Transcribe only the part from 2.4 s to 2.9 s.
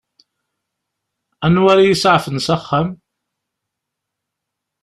s axxam?